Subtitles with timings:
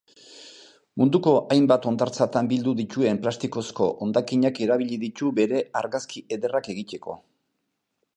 [1.01, 7.15] Munduko hainbat hondartzatan bildu dituen plastikozko hondakinak erabili ditu bere argazki ederrak egiteko.